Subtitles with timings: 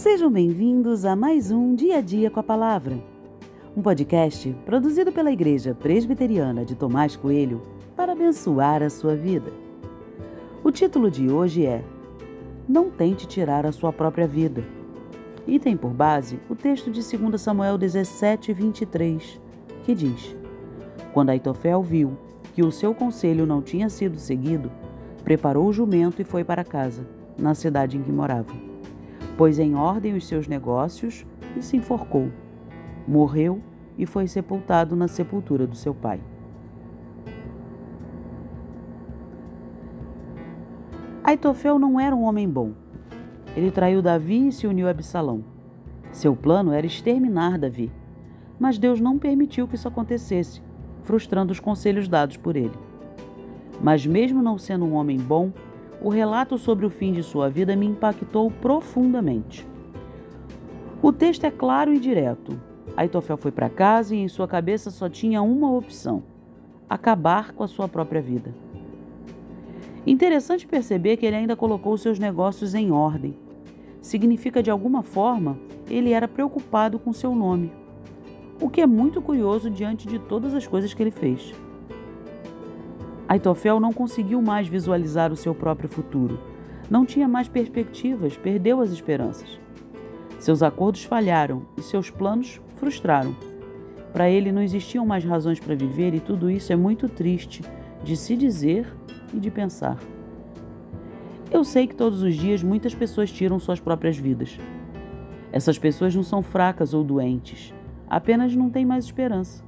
[0.00, 2.98] Sejam bem-vindos a mais um Dia a Dia com a Palavra,
[3.76, 7.60] um podcast produzido pela Igreja Presbiteriana de Tomás Coelho
[7.94, 9.52] para abençoar a sua vida.
[10.64, 11.84] O título de hoje é
[12.66, 14.64] Não tente tirar a sua própria vida.
[15.46, 19.38] E tem por base o texto de 2 Samuel 17, 23,
[19.84, 20.34] que diz:
[21.12, 22.16] Quando Aitofel viu
[22.54, 24.72] que o seu conselho não tinha sido seguido,
[25.22, 27.06] preparou o jumento e foi para casa,
[27.36, 28.70] na cidade em que morava.
[29.40, 31.24] Pôs em ordem os seus negócios
[31.56, 32.30] e se enforcou.
[33.08, 33.62] Morreu
[33.96, 36.20] e foi sepultado na sepultura do seu pai.
[41.24, 42.72] Aitofel não era um homem bom.
[43.56, 45.42] Ele traiu Davi e se uniu a Absalão.
[46.12, 47.90] Seu plano era exterminar Davi,
[48.58, 50.60] mas Deus não permitiu que isso acontecesse,
[51.02, 52.76] frustrando os conselhos dados por ele.
[53.80, 55.50] Mas, mesmo não sendo um homem bom,
[56.02, 59.66] o relato sobre o fim de sua vida me impactou profundamente.
[61.02, 62.58] O texto é claro e direto.
[62.96, 66.22] Aitofel foi para casa e em sua cabeça só tinha uma opção:
[66.88, 68.54] acabar com a sua própria vida.
[70.06, 73.36] Interessante perceber que ele ainda colocou seus negócios em ordem.
[74.00, 77.70] Significa de alguma forma ele era preocupado com seu nome,
[78.60, 81.54] o que é muito curioso diante de todas as coisas que ele fez.
[83.30, 86.36] Aitofel não conseguiu mais visualizar o seu próprio futuro.
[86.90, 89.60] Não tinha mais perspectivas, perdeu as esperanças.
[90.40, 93.36] Seus acordos falharam e seus planos frustraram.
[94.12, 97.62] Para ele não existiam mais razões para viver e tudo isso é muito triste
[98.02, 98.92] de se dizer
[99.32, 99.96] e de pensar.
[101.52, 104.58] Eu sei que todos os dias muitas pessoas tiram suas próprias vidas.
[105.52, 107.72] Essas pessoas não são fracas ou doentes,
[108.08, 109.62] apenas não têm mais esperança.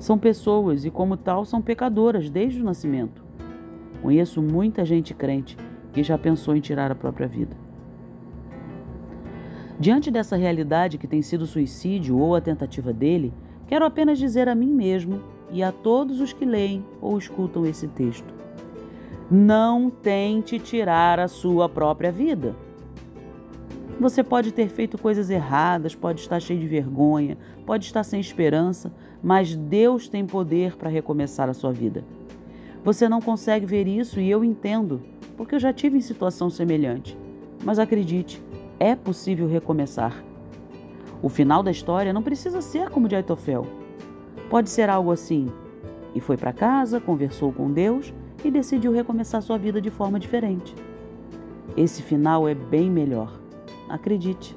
[0.00, 3.22] São pessoas e, como tal, são pecadoras desde o nascimento.
[4.00, 5.58] Conheço muita gente crente
[5.92, 7.54] que já pensou em tirar a própria vida.
[9.78, 13.32] Diante dessa realidade que tem sido suicídio ou a tentativa dele,
[13.66, 15.20] quero apenas dizer a mim mesmo
[15.52, 18.32] e a todos os que leem ou escutam esse texto:
[19.30, 22.56] não tente tirar a sua própria vida.
[24.00, 28.90] Você pode ter feito coisas erradas, pode estar cheio de vergonha, pode estar sem esperança,
[29.22, 32.02] mas Deus tem poder para recomeçar a sua vida.
[32.82, 35.02] Você não consegue ver isso e eu entendo,
[35.36, 37.14] porque eu já tive em situação semelhante.
[37.62, 38.42] Mas acredite,
[38.78, 40.24] é possível recomeçar.
[41.22, 43.66] O final da história não precisa ser como de Aitofel.
[44.48, 45.52] Pode ser algo assim.
[46.14, 50.74] E foi para casa, conversou com Deus e decidiu recomeçar sua vida de forma diferente.
[51.76, 53.39] Esse final é bem melhor.
[53.90, 54.54] Acredite,